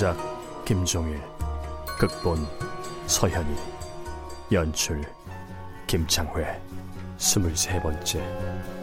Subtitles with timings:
[0.00, 0.64] 원작.
[0.64, 1.20] 김종일
[1.98, 2.46] 극본
[3.06, 3.54] 서현이
[4.50, 5.02] 연출
[5.86, 6.58] 김창회
[7.18, 8.79] 스물세 번째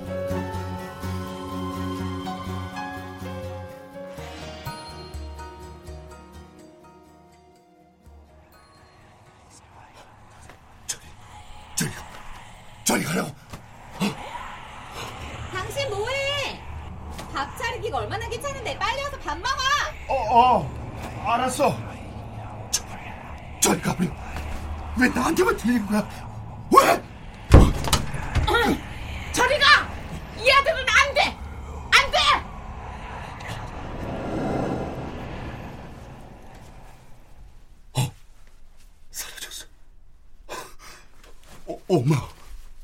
[41.67, 42.15] 어, 엄마,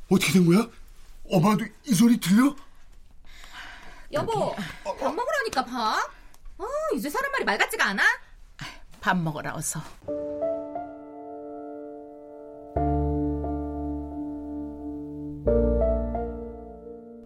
[0.10, 0.68] 어떻게 된 거야?
[1.30, 2.56] 엄마도 이 소리 들려?
[4.12, 5.98] 여보, 밥 먹으라니까 밥.
[6.58, 8.04] 아, 이제 사람 말이 말 같지가 않아?
[9.02, 9.82] 밥 먹으라 어서.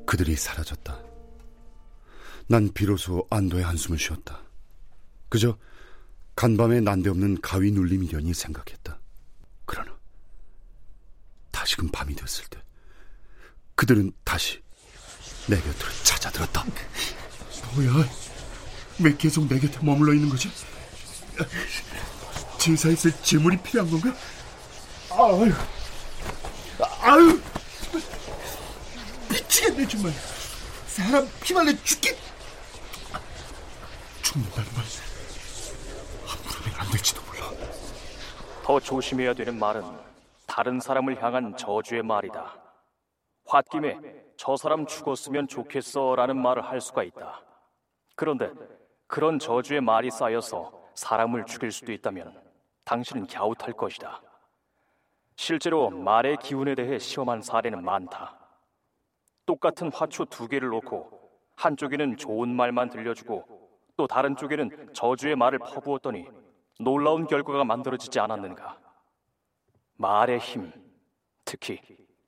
[0.05, 0.97] 그들이 사라졌다.
[2.47, 4.41] 난 비로소 안도의 한숨을 쉬었다.
[5.29, 5.57] 그저
[6.35, 8.86] 간밤에 난데없는 가위 눌림이려니 생각했다.
[11.77, 12.59] 다시금 밤이 됐을 때
[13.75, 14.61] 그들은 다시
[15.47, 16.65] 내 곁으로 찾아들었다.
[17.75, 18.09] 뭐야?
[18.99, 20.51] 왜 계속 내 곁에 머물러 있는 거지?
[22.57, 24.13] 제사에 쓸 재물이 필요한 건가?
[25.11, 25.53] 아유,
[27.01, 27.41] 아유,
[29.29, 30.13] 미치겠네 정말.
[30.87, 32.17] 사람 피말려 죽겠.
[34.23, 34.83] 죽는다는 말
[36.25, 37.51] 함부로는 안 될지도 몰라.
[38.63, 39.83] 더 조심해야 되는 말은
[40.57, 42.59] 다른 사람을 향한 저주의 말이다.
[43.45, 47.43] 홧김에 저 사람 죽었으면 좋겠어라는 말을 할 수가 있다.
[48.15, 48.51] 그런데
[49.05, 52.41] 그런 저주의 말이 쌓여서 사람을 죽일 수도 있다면
[52.85, 54.19] 당신은 갸웃할 것이다.
[55.35, 58.35] 실제로 말의 기운에 대해 시험한 사례는 많다.
[59.45, 61.11] 똑같은 화초 두 개를 놓고
[61.55, 63.45] 한쪽에는 좋은 말만 들려주고
[63.95, 66.27] 또 다른 쪽에는 저주의 말을 퍼부었더니
[66.79, 68.86] 놀라운 결과가 만들어지지 않았는가?
[69.97, 70.71] 말의 힘,
[71.43, 71.79] 특히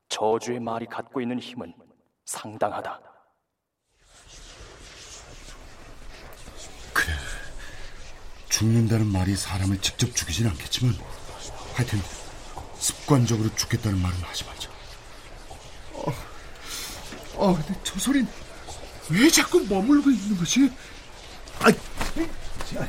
[0.07, 1.74] 저주의 말이 갖고 있는 힘은
[2.25, 3.09] 상당하다.
[8.60, 10.94] 죽는다는 말이 사람을 직접 죽이진 않겠지만
[11.75, 12.00] 하여튼
[12.77, 14.69] 습관적으로 죽겠다는 말은 하지 말자.
[15.94, 16.13] 어,
[17.36, 18.27] 어 근데 저 소린
[19.10, 20.69] 왜 자꾸 머물고 있는 거지?
[21.60, 22.88] 아, 아,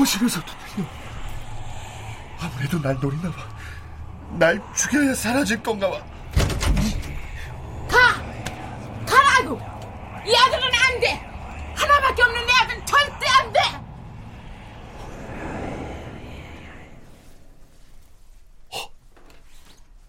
[0.00, 0.88] 거실에서도 들려.
[2.38, 3.46] 아무래도 날 노리나 봐.
[4.38, 5.98] 날 죽여야 사라질 건가 봐.
[7.86, 8.22] 가!
[9.04, 9.60] 가라고!
[10.26, 11.12] 이 아들은 안 돼!
[11.74, 13.60] 하나밖에 없는 내 아들은 절대 안 돼!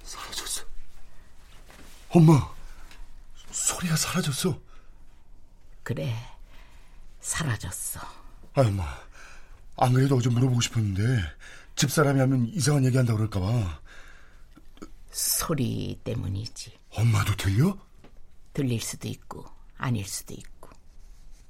[0.03, 0.63] 사라졌어.
[2.11, 2.49] 엄마,
[3.51, 4.57] 소리가 사라졌어.
[5.83, 6.15] 그래,
[7.19, 7.99] 사라졌어.
[8.53, 9.10] 아, 엄마.
[9.81, 11.21] 안 그래도 어제 물어보고 싶었는데
[11.75, 13.81] 집사람이 하면 이상한 얘기한다 그럴까봐.
[15.11, 16.71] 소리 때문이지.
[16.91, 17.77] 엄마도 들려?
[18.53, 19.45] 들릴 수도 있고
[19.77, 20.69] 아닐 수도 있고.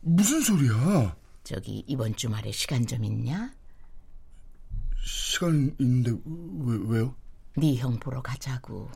[0.01, 1.15] 무슨 소리야?
[1.43, 3.51] 저기 이번 주말에 시간 좀 있냐?
[5.03, 6.11] 시간 있는데
[6.65, 7.15] 왜, 왜요?
[7.57, 8.89] 네 형 보러 가자고.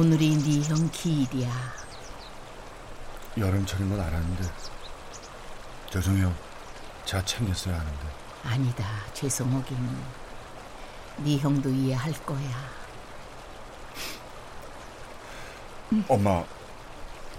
[0.00, 1.50] 오늘이 네 형 기일이야.
[3.38, 4.44] 여름철인 건 알았는데
[5.88, 6.34] 죄송해요.
[7.06, 7.98] 제가 챙겼어야 하는데.
[8.44, 8.84] 아니다.
[9.14, 9.96] 죄송하긴.
[11.24, 12.70] 네 형도 이해할 거야.
[16.08, 16.44] 엄마,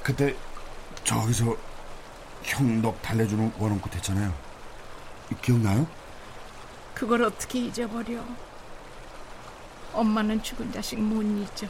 [0.02, 0.36] 그때
[1.04, 1.56] 저기서
[2.42, 4.34] 형 넋 달래주는 원원꽃 했잖아요.
[5.44, 5.86] 기억나요?
[6.96, 8.24] 그걸 어떻게 잊어버려?
[9.94, 11.68] 엄마는 죽은 자식 못 잊어.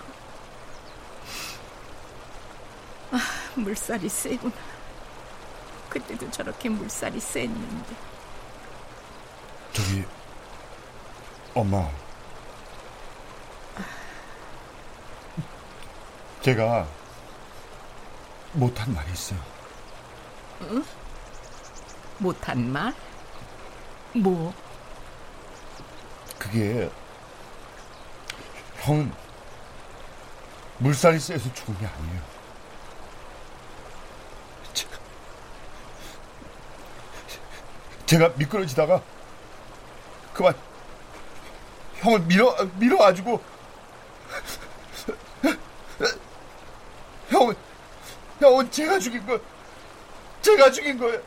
[3.09, 3.17] 아,
[3.57, 4.53] 물살이 세구나.
[5.89, 7.95] 그때도 저렇게 물살이 셌는데.
[9.73, 10.03] 저기
[11.53, 11.89] 엄마
[16.41, 16.87] 제가
[18.53, 19.39] 못한 말이 있어요.
[20.61, 20.83] 응?
[22.19, 22.93] 못한 말?
[24.13, 24.53] 뭐?
[26.39, 26.89] 그게
[28.77, 29.11] 형
[30.79, 32.21] 물살이 세서 죽은 게 아니에요.
[34.73, 34.97] 제가,
[38.07, 39.01] 제가 미끄러지다가
[40.33, 40.55] 그만
[41.97, 43.41] 형을 밀어 밀어가지고
[47.29, 47.55] 형은
[48.39, 49.37] 형은 제가 죽인 거
[50.41, 51.21] 제가 죽인 거예요.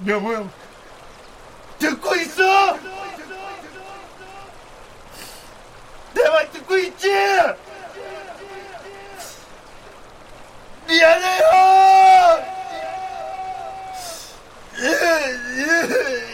[0.00, 0.50] 명호 형
[1.78, 2.76] 듣고 있어?
[6.14, 7.08] 내 말 듣고 있지?
[10.98, 12.44] 미안해요.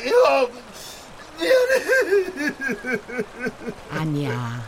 [0.06, 0.50] 형
[1.38, 1.74] 미안해.
[3.90, 4.64] 아니야.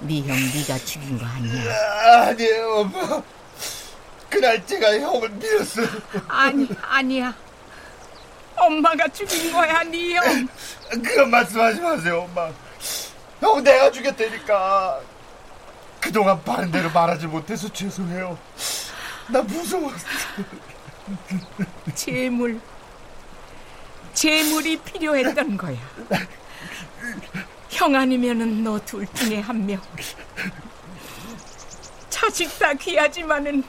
[0.00, 2.28] 네형 네가 죽인 거 아니야.
[2.28, 3.22] 아니에요, 엄마.
[4.30, 5.86] 그날 제가 형을 밀었어요.
[6.28, 7.34] 아니, 아니야.
[8.56, 10.48] 엄마가 죽인 거야, 네 형.
[11.02, 12.50] 그런 말씀하지 마세요, 엄마.
[13.40, 15.00] 형 내가 죽였다니까.
[16.02, 18.36] 그동안 바른 대로 말하지 못해서 죄송해요.
[19.28, 20.06] 나 무서웠어.
[21.94, 22.60] 재물.
[24.12, 25.78] 재물이 필요했던 거야.
[27.70, 29.80] 형 아니면은 너 둘 중에 한 명.
[32.10, 33.62] 자식 다 귀하지만은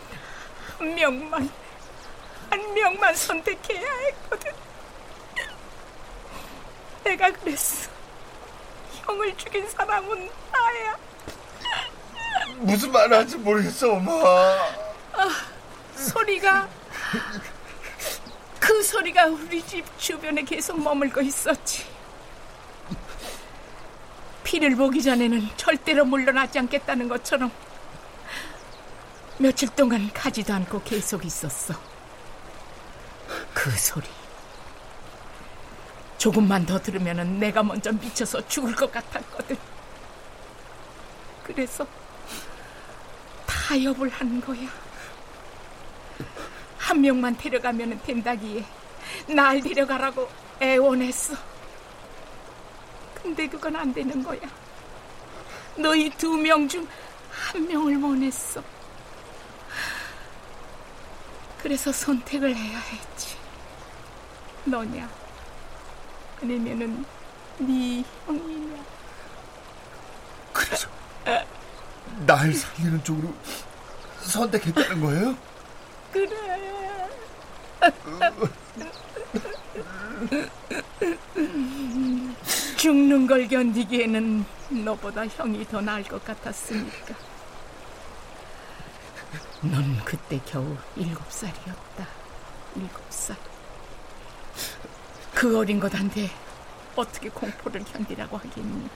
[0.78, 1.50] 한 명만,
[2.50, 4.52] 한 명만 선택해야 했거든.
[7.04, 7.90] 내가 그랬어.
[9.06, 10.98] 형을 죽인 사람은 나야.
[12.58, 14.12] 무슨 말 하는지 모르겠어, 엄마.
[15.14, 15.30] 아,
[15.96, 16.68] 소리가
[18.60, 21.86] 그 소리가 우리 집 주변에 계속 머물고 있었지.
[24.44, 27.52] 피를 보기 전에는 절대로 물러나지 않겠다는 것처럼
[29.38, 31.74] 며칠 동안 가지도 않고 계속 있었어.
[33.54, 34.06] 그 소리.
[36.18, 39.58] 조금만 더 들으면 내가 먼저 미쳐서 죽을 것 같았거든.
[41.44, 41.86] 그래서
[43.68, 44.68] 타협을 한 거야.
[46.78, 48.66] 한 명만 데려가면 된다기에
[49.30, 50.30] 날 데려가라고
[50.62, 51.34] 애원했어.
[53.16, 54.42] 근데 그건 안 되는 거야.
[55.78, 56.88] 너희 두 명 중
[57.32, 58.62] 한 명을 원했어.
[61.62, 63.38] 그래서 선택을 해야 했지.
[64.66, 65.10] 너냐?
[66.42, 67.06] 아니면은
[67.60, 68.84] 네 형이냐?
[70.54, 70.90] 그래서
[72.26, 73.34] 날 살리는 쪽으로
[74.22, 75.36] 선택했다는 거예요?
[76.12, 76.30] 그래.
[82.78, 84.46] 죽는 걸 견디기에는
[84.84, 87.16] 너보다 형이 더 나을 것 같았으니까.
[89.62, 92.08] 넌 그때 겨우 일곱 살이었다.
[92.76, 93.38] 일곱 살.
[95.34, 96.30] 그 어린 것한테
[96.96, 98.90] 어떻게 공포를 견디라고 하겠니?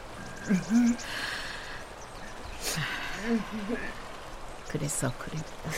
[4.68, 5.72] 그래서 그랬다.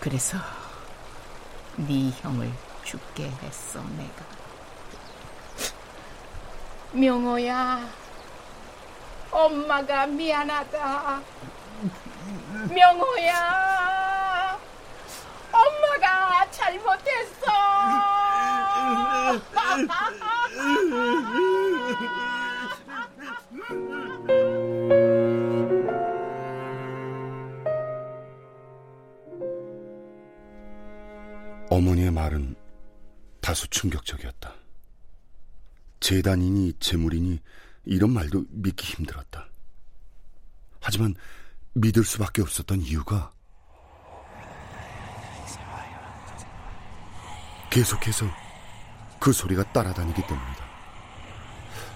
[0.00, 0.38] 그래서
[1.76, 2.50] 네 형을
[2.84, 4.24] 죽게 했어 내가.
[6.92, 7.88] 명호야,
[9.30, 11.20] 엄마가 미안하다.
[12.68, 14.58] 명호야,
[15.52, 17.46] 엄마가 잘못했어.
[33.50, 34.54] 다소 충격적이었다.
[35.98, 37.40] 재단이니 재물이니
[37.84, 39.48] 이런 말도 믿기 힘들었다.
[40.80, 41.16] 하지만
[41.72, 43.32] 믿을 수밖에 없었던 이유가
[47.72, 48.26] 계속해서
[49.18, 50.64] 그 소리가 따라다니기 때문이다.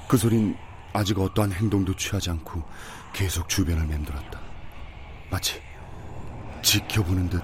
[0.09, 0.57] 그 소린
[0.93, 2.65] 아직 어떠한 행동도 취하지 않고
[3.13, 4.41] 계속 주변을 맴돌았다.
[5.31, 5.63] 마치
[6.63, 7.41] 지켜보는 듯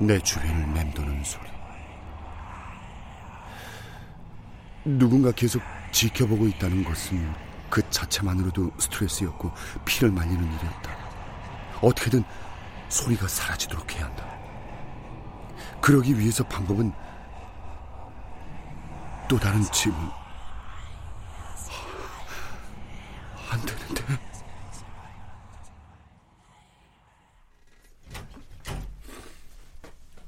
[0.00, 1.55] 내 주변을 맴도는 소리.
[4.86, 7.34] 누군가 계속 지켜보고 있다는 것은
[7.68, 9.50] 그 자체만으로도 스트레스였고
[9.84, 10.96] 피를 말리는 일이었다.
[11.82, 12.22] 어떻게든
[12.88, 14.24] 소리가 사라지도록 해야 한다.
[15.80, 16.92] 그러기 위해서 방법은
[19.28, 19.96] 또 다른 짐을
[23.50, 24.04] 안 되는데.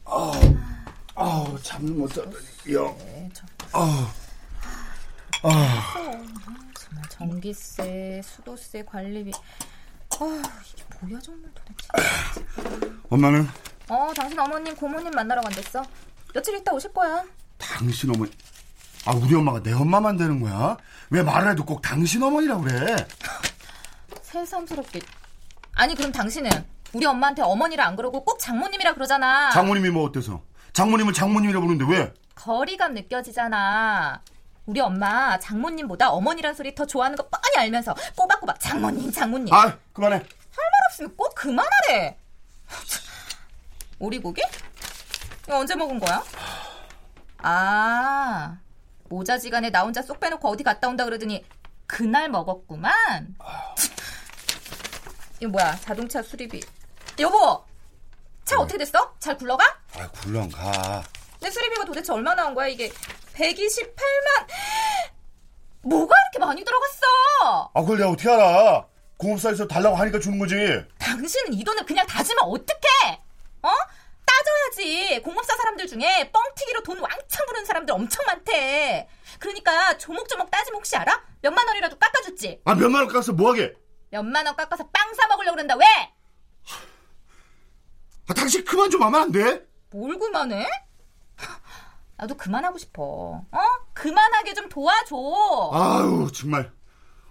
[0.05, 0.33] 아우,
[1.15, 2.35] 아우, 잠을 못 자다니,
[2.73, 2.97] 영.
[3.73, 4.07] 아우,
[5.43, 5.93] 아.
[5.95, 9.33] 정말 전기세, 수도세, 관리비.
[10.21, 10.43] 아
[10.75, 12.87] 이게 뭐야 정말 도대체.
[13.11, 13.49] 엄마는
[13.89, 15.83] 어, 당신 어머님, 고모님 만나러 간댔어.
[16.35, 17.25] 며칠 있다 오실 거야.
[17.57, 18.31] 당신 어머니.
[19.07, 20.77] 아, 우리 엄마가 내 엄마만 되는 거야?
[21.11, 22.97] 왜 말을 해도 꼭 당신 어머니라고 그래?
[24.23, 25.01] 새삼스럽게.
[25.75, 26.51] 아니 그럼 당신은
[26.93, 29.51] 우리 엄마한테 어머니라 안 그러고 꼭 장모님이라 그러잖아.
[29.53, 30.43] 장모님이 뭐 어때서?
[30.73, 32.13] 장모님은 장모님이라 부르는데 왜?
[32.35, 34.21] 거리감 느껴지잖아.
[34.69, 39.53] 우리 엄마 장모님보다 어머니란 소리 더 좋아하는 거 뻔히 알면서 꼬박꼬박 장모님 장모님.
[39.55, 40.17] 아, 그만해.
[40.17, 40.25] 할
[40.71, 42.19] 말 없으면 꼭 그만하래.
[43.99, 44.43] 오리고기?
[45.47, 46.23] 이거 언제 먹은 거야?
[47.39, 48.59] 아,
[49.09, 51.47] 모자지간에 나 혼자 쏙 빼놓고 어디 갔다 온다 그러더니
[51.87, 53.37] 그날 먹었구만.
[55.41, 55.77] 이거 뭐야?
[55.81, 56.61] 자동차 수리비.
[57.21, 57.65] 여보,
[58.45, 59.15] 차 어떻게 됐어?
[59.19, 59.65] 잘 굴러가?
[59.95, 61.03] 아, 굴렁 가.
[61.41, 62.67] 내 수리비가 도대체 얼마 나온 거야?
[62.67, 62.93] 이게
[63.39, 64.49] 128만.
[65.83, 67.71] 뭐가 이렇게 많이 들어갔어?
[67.73, 68.87] 아, 그걸 내가 어떻게 알아?
[69.17, 70.55] 공업사에서 달라고 하니까 주는 거지.
[70.99, 73.21] 당신은 이 돈을 그냥 다 주면 어떡해?
[73.63, 73.71] 어?
[74.27, 75.23] 따져야지.
[75.23, 79.09] 공업사 사람들 중에 뻥튀기로 돈 왕창 부는 사람들 엄청 많대.
[79.39, 81.23] 그러니까 조목조목 따지면 혹시 알아?
[81.41, 82.61] 몇만 원이라도 깎아줬지?
[82.65, 83.73] 아, 몇만 원 깎아서 뭐하게?
[84.11, 85.77] 몇만 원 깎아서 빵 사 먹으려고 그런다.
[85.77, 85.85] 왜?
[88.29, 89.65] 아, 당신 그만 좀 하면 안 돼?
[89.91, 90.69] 뭘 그만해?
[92.19, 93.03] 나도 그만하고 싶어.
[93.51, 93.61] 어?
[93.95, 95.17] 그만하게 좀 도와줘.
[95.73, 96.73] 아유, 정말.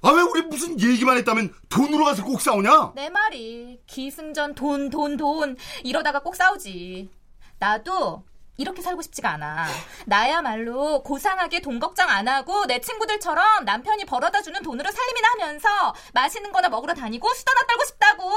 [0.01, 2.94] 아, 왜 우리 무슨 얘기만 했다면 돈으로 가서 꼭 싸우냐?
[2.96, 7.12] 내 말이 기승전 돈, 돈, 돈 이러다가 꼭 싸우지.
[7.60, 8.24] 나도
[8.56, 9.67] 이렇게 살고 싶지가 않아.
[10.06, 15.67] 나야말로 고상하게 돈 걱정 안 하고 내 친구들처럼 남편이 벌어다 주는 돈으로 살림이나 하면서
[16.13, 18.32] 맛있는 거나 먹으러 다니고 수다나 떨고 싶다고.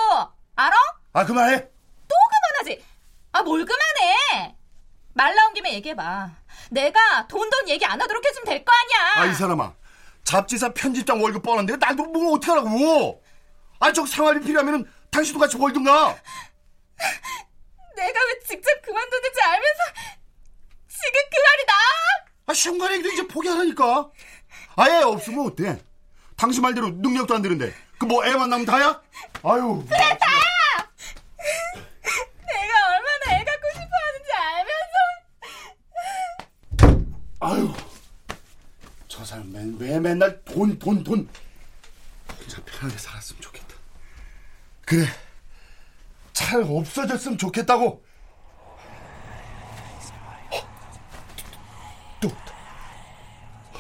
[0.57, 0.77] 알아?
[1.13, 1.59] 아, 그만해.
[1.61, 2.17] 또
[2.59, 2.85] 그만하지.
[3.33, 4.57] 아, 뭘 그만해.
[5.15, 6.31] 말 나온 김에 얘기해봐.
[6.71, 9.23] 내가 돈 돈 얘기 안 하도록 해주면 될 거 아니야.
[9.23, 9.73] 아, 이 사람아.
[10.25, 13.23] 잡지사 편집장 월급 뻔한데 나도 뭐 어떻게 하라고.
[13.81, 16.15] 아, 저 생활이 필요하면 당신도 같이 벌든가.
[17.97, 19.83] 내가 왜 직접 그만두는지 알면서
[20.89, 21.75] 지금 그 말이 나?
[22.47, 24.11] 아, 시험 가내기도 이제 포기하라니까.
[24.77, 25.83] 아예 없으면 어때?
[26.37, 27.75] 당신 말대로 능력도 안 되는데.
[27.99, 28.99] 그 뭐 애만 나면 다야?
[29.43, 29.85] 아유.
[29.87, 30.89] 그래, 다야!
[32.47, 34.33] 내가 얼마나 애 갖고 싶어 하는지
[36.81, 37.11] 알면서.
[37.41, 37.75] 아유.
[39.09, 39.53] 저 사람
[40.11, 41.29] 맨날 돈, 돈, 돈.
[42.29, 43.75] 혼자 편하게 살았으면 좋겠다.
[44.85, 45.07] 그래.
[46.33, 48.05] 잘 없어졌으면 좋겠다고.
[50.51, 50.57] 어,
[52.21, 53.79] 또, 또.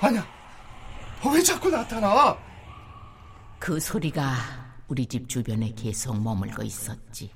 [0.00, 0.26] 아니야.
[1.22, 2.38] 어, 왜 자꾸 나타나?
[3.58, 4.34] 그 소리가
[4.86, 7.34] 우리 집 주변에 계속 머물고 있었지.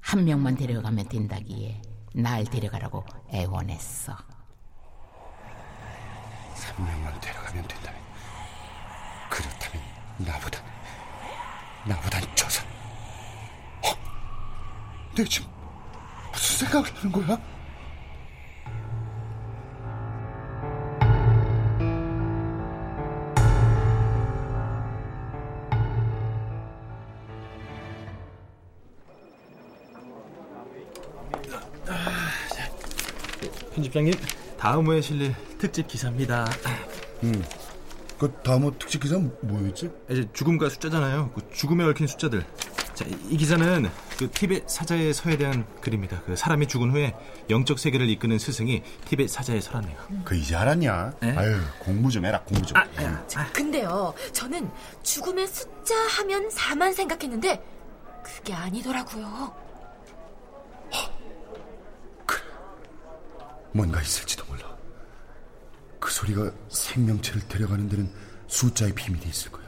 [0.00, 1.82] 한 명만 데려가면 된다기에
[2.14, 3.04] 날 데려가라고
[3.34, 4.16] 애원했어.
[6.76, 8.00] 한 명만 데려가면 된다면
[9.30, 9.82] 그렇다면
[10.18, 10.60] 나보다
[11.84, 12.70] 나보단 저 사람
[13.82, 13.90] 어?
[15.14, 15.48] 내가 지금
[16.32, 17.38] 무슨 생각을 하는 거야?
[33.74, 34.14] 편집장님,
[34.64, 36.46] 다음 호에 실릴 특집 기사입니다.
[37.22, 37.44] 응.
[38.18, 39.90] 그 다음 특집 기사 뭐였지?
[40.08, 41.32] 이제 죽음과 숫자잖아요.
[41.34, 42.42] 그 죽음에 얽힌 숫자들.
[42.94, 46.22] 자, 이 기사는 그 티벳 사자의 서에 대한 글입니다.
[46.22, 47.14] 그 사람이 죽은 후에
[47.50, 49.98] 영적 세계를 이끄는 스승이 티벳 사자에 설하네요.
[50.24, 51.12] 그 이제 알았냐?
[51.20, 51.36] 네?
[51.36, 52.74] 아유 공부 좀 해라 공부 좀.
[52.78, 52.86] 아,
[53.52, 54.70] 근데요, 저는
[55.02, 57.62] 죽음의 숫자 하면 4만 생각했는데
[58.22, 59.63] 그게 아니더라고요.
[63.74, 64.72] 뭔가 있을지도 몰라.
[65.98, 68.08] 그 소리가 생명체를 데려가는 데는
[68.46, 69.64] 숫자의 비밀이 있을 거야.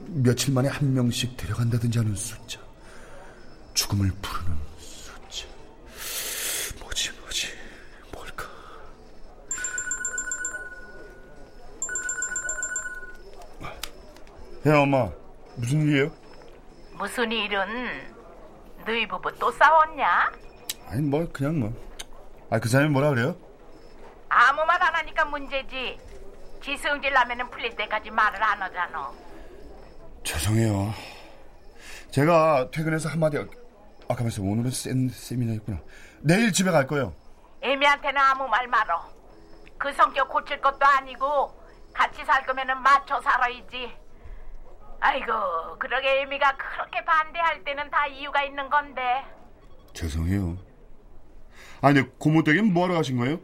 [0.00, 2.60] 며칠 만에 한 명씩 데려간다든지 하는 숫자.
[3.72, 5.46] 죽음을 부르는 숫자.
[6.80, 7.46] 뭐지, 뭐지,
[8.12, 8.48] 뭘까?
[14.66, 15.08] 야, 엄마.
[15.56, 16.10] 무슨 일이에요?
[16.94, 17.64] 무슨 일은
[18.84, 20.32] 너희 부부 또 싸웠냐?
[20.88, 21.93] 아니, 뭐, 그냥 뭐.
[22.54, 23.34] 아, 그 사람이 뭐라 그래요?
[24.28, 25.98] 아무 말 안 하니까 문제지.
[26.62, 29.10] 지성질 나면은 풀릴 때까지 말을 안 하잖아.
[30.22, 30.94] 죄송해요.
[32.12, 34.40] 제가 퇴근해서 한마디, 아까 말했어.
[34.40, 35.78] 오늘은 센 세미나였구나.
[36.20, 37.12] 내일 집에 갈 거예요.
[37.60, 39.02] 애미한테는 아무 말 말어.
[39.76, 41.52] 그 성격 고칠 것도 아니고
[41.92, 43.92] 같이 살 거면은 맞춰 살아야지.
[45.00, 45.32] 아이고,
[45.80, 49.24] 그러게 애미가 그렇게 반대할 때는 다 이유가 있는 건데.
[49.92, 50.56] 죄송해요.
[51.84, 53.38] 아니, 근데 고모 댁엔 뭐하러 가신 거예요?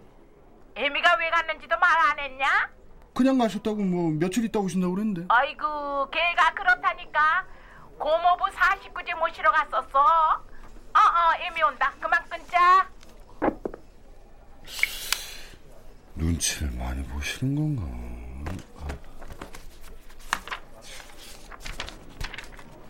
[0.75, 2.71] 애미가 왜 갔는지도 말 안 했냐?
[3.15, 5.27] 그냥 가셨다고 뭐 며칠 있다 오신다고 그랬는데.
[5.29, 7.45] 아이고, 걔가 그렇다니까.
[7.99, 9.99] 고모부 49제 모시러 갔었어.
[10.01, 11.93] 어, 어, 애미 온다.
[12.01, 12.89] 그만 끊자.
[16.15, 18.91] 눈치를 많이 보시는 건가?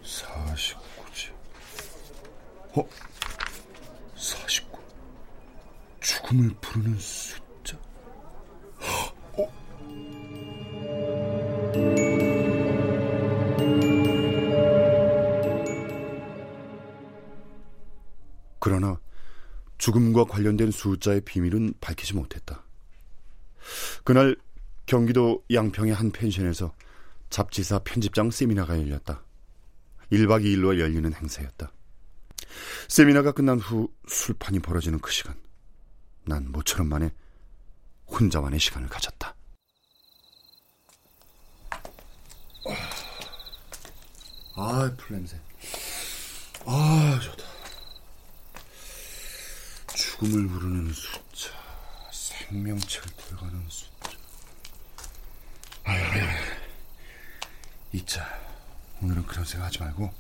[0.05, 1.33] 사십구지.
[2.77, 2.85] 어?
[6.31, 7.77] 죽음을 부르는 숫자.
[9.33, 9.53] 어?
[18.61, 19.01] 그러나
[19.79, 22.63] 죽음과 관련된 숫자의 비밀은 밝히지 못했다.
[24.05, 24.37] 그날
[24.87, 26.73] 경기도 양평의 한 펜션에서
[27.31, 29.25] 잡지사 편집장 세미나가 열렸다.
[30.13, 31.73] 1박 2일로 열리는 행사였다.
[32.87, 35.35] 세미나가 끝난 후 술판이 벌어지는 그 시간,
[36.25, 37.11] 난 모처럼 만에
[38.09, 39.35] 혼자만의 시간을 가졌다.
[44.57, 45.41] 아, 풀냄새.
[46.67, 47.45] 아, 좋다.
[49.95, 51.51] 죽음을 부르는 숫자,
[52.13, 54.11] 생명체를 데려가는 숫자.
[55.85, 56.57] 아유, 아유, 아유.
[57.93, 58.29] 있자.
[59.03, 60.13] 오늘은 그런 생각 하지 말고,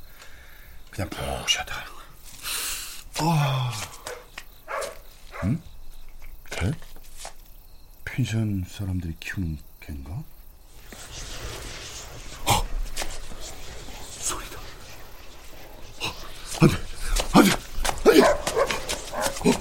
[0.91, 1.85] 그냥 푹 쉬었다.
[3.19, 3.73] 아.
[5.45, 5.63] 응?
[6.61, 6.71] 개?
[8.05, 10.11] 펜션 사람들이 키우는 개인가?
[12.45, 12.67] 어!
[14.19, 14.61] 소리다.
[16.03, 16.13] 어,
[16.61, 16.75] 안 돼!
[17.33, 17.51] 안 돼!
[18.05, 18.21] 안 돼!
[19.49, 19.53] 어,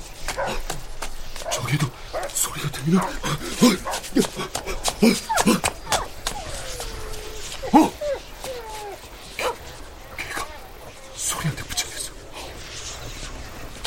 [1.49, 1.87] 저기에도
[2.33, 3.01] 소리가 들리나?
[3.01, 3.07] 어,
[5.01, 5.07] 어,
[7.71, 7.93] 어, 어.
[10.17, 10.45] 걔가
[11.15, 12.11] 소리한테 붙잡혔어.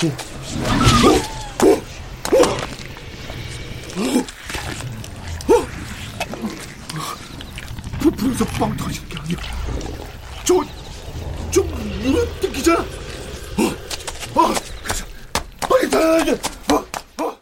[0.02, 1.10] 어, 어,
[1.66, 1.82] 어, 어,
[8.32, 8.34] 어.
[8.34, 9.36] 부풀어서 빵 터지는 게 아니야.
[10.44, 10.64] 저,
[11.50, 12.80] 저 물은 뜯기잖아.
[12.80, 15.04] 어, 어, 그래서
[15.60, 16.32] 빨리 달아야 돼.
[16.72, 16.74] 어,
[17.24, 17.36] 어.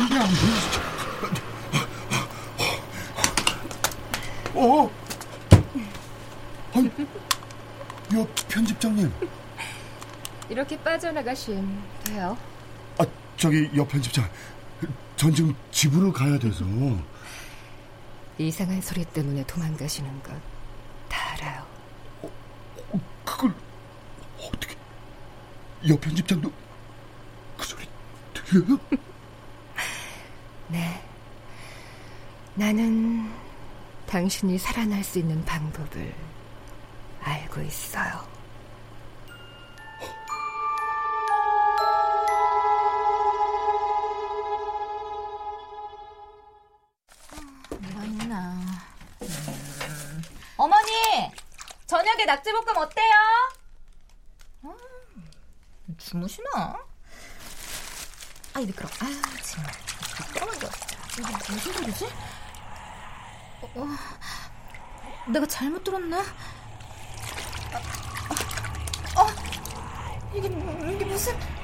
[0.00, 0.80] 이게 안 보이지?
[4.54, 4.90] 어?
[6.74, 6.90] 아니,
[8.14, 9.12] 여 편집장님.
[10.48, 12.38] 이렇게 빠져 나가시면 돼요.
[12.98, 13.04] 아,
[13.36, 14.28] 저기 여 편집장.
[15.16, 16.64] 전 지금 집으로 가야 돼서.
[18.38, 20.32] 이상한 소리 때문에 도망가시는 것
[21.08, 21.64] 다 알아요.
[23.24, 23.54] 그걸
[24.40, 24.76] 어떻게?
[25.88, 26.52] 여 편집장도
[27.56, 27.86] 그 소리
[28.34, 28.78] 들려요?
[30.68, 31.02] 네.
[32.54, 33.30] 나는
[34.06, 36.12] 당신이 살아날 수 있는 방법을
[37.22, 38.26] 알고 있어요.
[52.26, 53.14] 낙지볶음 어때요?
[54.64, 54.76] 음,
[55.96, 56.84] 주무시나?
[58.54, 58.88] 아이, 미끄러.
[59.00, 59.72] 아유, 정말.
[60.24, 60.70] 진짜.
[61.18, 62.06] 이게 무슨 소리지?
[63.62, 63.86] 어, 어,
[65.30, 66.20] 내가 잘못 들었나?
[67.72, 67.80] 아,
[69.16, 71.55] 아, 이게, 이게 무슨...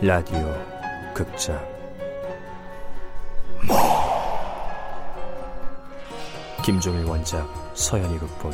[0.00, 0.54] 라디오
[1.12, 1.60] 극장
[6.64, 8.52] 김종일 원작 서현이 극본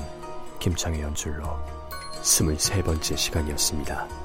[0.58, 1.44] 김창의 연출로
[2.22, 4.23] 23번째 시간이었습니다.